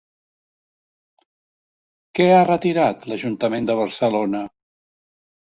[2.21, 4.43] Què ha retirat l'Ajuntament de Barcelona?